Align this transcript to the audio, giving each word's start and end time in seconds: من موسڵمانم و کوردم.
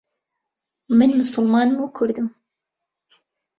من 0.97 1.09
موسڵمانم 1.19 1.79
و 1.83 1.87
کوردم. 1.97 2.27